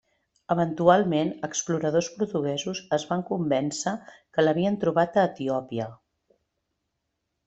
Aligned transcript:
Eventualment, 0.53 1.27
exploradors 1.47 2.07
portuguesos 2.15 2.81
es 2.97 3.05
van 3.11 3.21
convèncer 3.29 3.93
que 4.15 4.45
l'havien 4.47 4.79
trobat 4.85 5.21
a 5.21 5.27
Etiòpia. 5.33 5.87